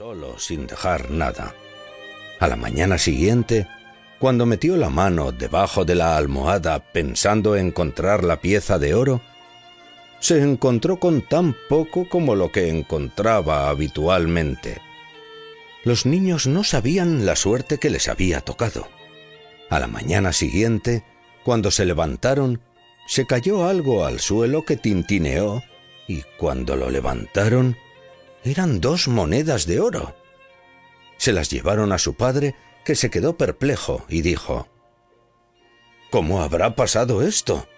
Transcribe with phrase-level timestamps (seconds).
[0.00, 1.54] solo sin dejar nada.
[2.38, 3.66] A la mañana siguiente,
[4.18, 9.20] cuando metió la mano debajo de la almohada pensando encontrar la pieza de oro,
[10.18, 14.80] se encontró con tan poco como lo que encontraba habitualmente.
[15.84, 18.88] Los niños no sabían la suerte que les había tocado.
[19.68, 21.04] A la mañana siguiente,
[21.44, 22.62] cuando se levantaron,
[23.06, 25.62] se cayó algo al suelo que tintineó,
[26.08, 27.76] y cuando lo levantaron,
[28.44, 30.14] eran dos monedas de oro.
[31.16, 32.54] Se las llevaron a su padre,
[32.84, 34.68] que se quedó perplejo y dijo,
[36.10, 37.68] ¿Cómo habrá pasado esto?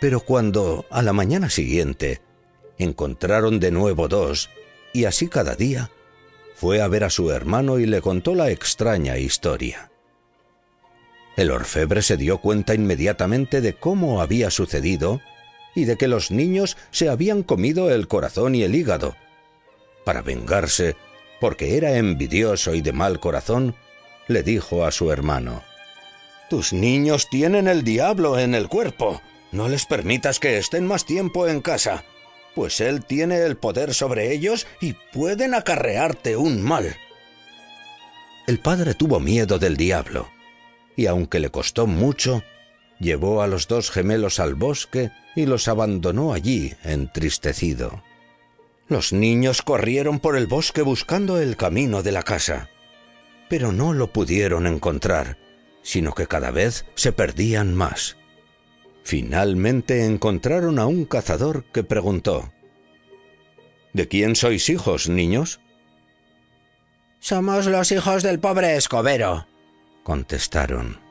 [0.00, 2.20] Pero cuando, a la mañana siguiente,
[2.78, 4.50] encontraron de nuevo dos,
[4.92, 5.90] y así cada día,
[6.54, 9.90] fue a ver a su hermano y le contó la extraña historia.
[11.36, 15.20] El orfebre se dio cuenta inmediatamente de cómo había sucedido
[15.76, 19.14] y de que los niños se habían comido el corazón y el hígado.
[20.04, 20.96] Para vengarse,
[21.40, 23.76] porque era envidioso y de mal corazón,
[24.26, 25.62] le dijo a su hermano,
[26.50, 29.20] Tus niños tienen el diablo en el cuerpo.
[29.52, 32.04] No les permitas que estén más tiempo en casa,
[32.54, 36.96] pues él tiene el poder sobre ellos y pueden acarrearte un mal.
[38.46, 40.30] El padre tuvo miedo del diablo,
[40.96, 42.42] y aunque le costó mucho,
[42.98, 48.02] llevó a los dos gemelos al bosque y los abandonó allí, entristecido.
[48.88, 52.70] Los niños corrieron por el bosque buscando el camino de la casa,
[53.48, 55.38] pero no lo pudieron encontrar,
[55.82, 58.16] sino que cada vez se perdían más.
[59.02, 62.52] Finalmente encontraron a un cazador que preguntó
[63.92, 65.60] ¿De quién sois hijos, niños?
[67.18, 69.46] Somos los hijos del pobre escobero,
[70.02, 71.05] contestaron.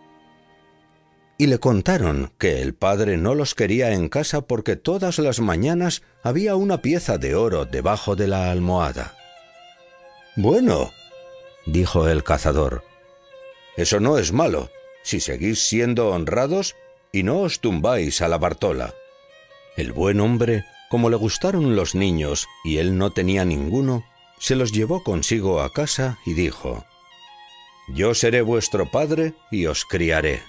[1.37, 6.01] Y le contaron que el padre no los quería en casa porque todas las mañanas
[6.23, 9.15] había una pieza de oro debajo de la almohada.
[10.37, 10.91] Bueno,
[11.65, 12.83] dijo el cazador,
[13.75, 14.69] eso no es malo,
[15.03, 16.75] si seguís siendo honrados
[17.11, 18.93] y no os tumbáis a la Bartola.
[19.75, 24.05] El buen hombre, como le gustaron los niños y él no tenía ninguno,
[24.39, 26.85] se los llevó consigo a casa y dijo,
[27.89, 30.41] Yo seré vuestro padre y os criaré.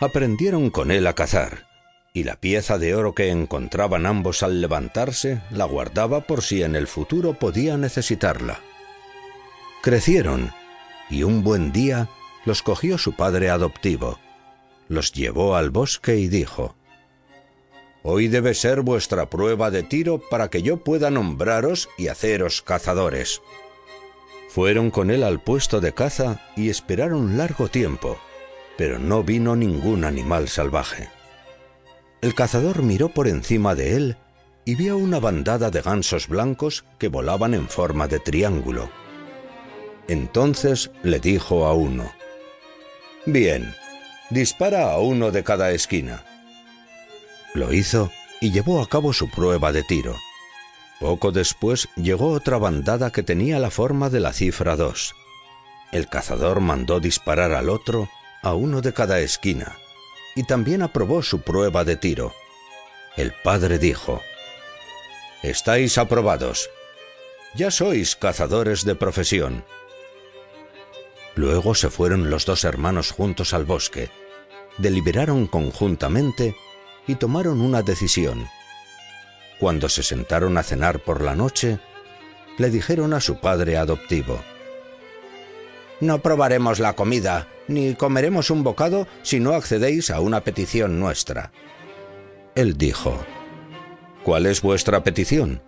[0.00, 1.66] Aprendieron con él a cazar,
[2.14, 6.74] y la pieza de oro que encontraban ambos al levantarse la guardaba por si en
[6.74, 8.60] el futuro podía necesitarla.
[9.82, 10.52] Crecieron,
[11.10, 12.08] y un buen día
[12.46, 14.18] los cogió su padre adoptivo,
[14.88, 16.76] los llevó al bosque y dijo,
[18.02, 23.42] Hoy debe ser vuestra prueba de tiro para que yo pueda nombraros y haceros cazadores.
[24.48, 28.18] Fueron con él al puesto de caza y esperaron largo tiempo,
[28.80, 31.10] pero no vino ningún animal salvaje.
[32.22, 34.16] El cazador miró por encima de él
[34.64, 38.88] y vio una bandada de gansos blancos que volaban en forma de triángulo.
[40.08, 42.10] Entonces le dijo a uno,
[43.26, 43.74] Bien,
[44.30, 46.24] Dispara a uno de cada esquina.
[47.52, 50.16] Lo hizo y llevó a cabo su prueba de tiro.
[51.00, 55.14] Poco después llegó otra bandada que tenía la forma de la cifra 2.
[55.92, 58.08] El cazador mandó disparar al otro,
[58.42, 59.76] a uno de cada esquina,
[60.34, 62.34] y también aprobó su prueba de tiro.
[63.16, 64.22] El padre dijo,
[65.42, 66.70] Estáis aprobados.
[67.54, 69.64] Ya sois cazadores de profesión.
[71.34, 74.10] Luego se fueron los dos hermanos juntos al bosque,
[74.78, 76.54] deliberaron conjuntamente
[77.06, 78.48] y tomaron una decisión.
[79.58, 81.78] Cuando se sentaron a cenar por la noche,
[82.58, 84.40] le dijeron a su padre adoptivo,
[86.00, 91.52] No probaremos la comida, ni comeremos un bocado si no accedéis a una petición nuestra.
[92.54, 93.24] Él dijo,
[94.24, 95.62] ¿Cuál es vuestra petición?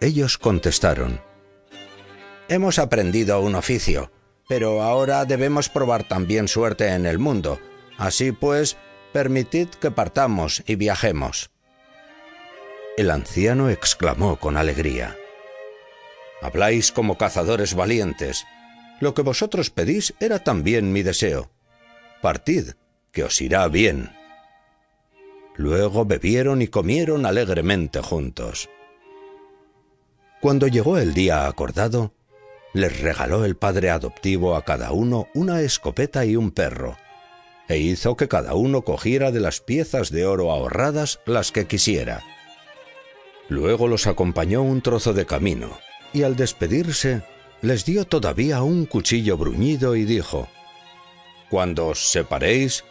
[0.00, 1.20] Ellos contestaron,
[2.48, 4.10] Hemos aprendido un oficio
[4.48, 7.58] pero ahora debemos probar también suerte en el mundo.
[7.98, 8.76] Así pues,
[9.12, 11.50] permitid que partamos y viajemos.
[12.96, 15.16] El anciano exclamó con alegría.
[16.40, 18.46] Habláis como cazadores valientes.
[19.00, 21.50] Lo que vosotros pedís era también mi deseo.
[22.22, 22.70] Partid,
[23.12, 24.10] que os irá bien.
[25.54, 28.68] Luego bebieron y comieron alegremente juntos.
[30.40, 32.12] Cuando llegó el día acordado,
[32.72, 36.96] les regaló el padre adoptivo a cada uno una escopeta y un perro,
[37.68, 42.22] e hizo que cada uno cogiera de las piezas de oro ahorradas las que quisiera.
[43.48, 45.78] Luego los acompañó un trozo de camino,
[46.12, 47.22] y al despedirse
[47.62, 50.48] les dio todavía un cuchillo bruñido y dijo,
[51.50, 52.84] Cuando os separéis,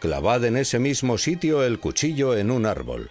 [0.00, 3.10] clavad en ese mismo sitio el cuchillo en un árbol.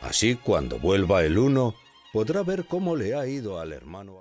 [0.00, 1.74] Así cuando vuelva el uno,
[2.12, 4.18] podrá ver cómo le ha ido al hermano.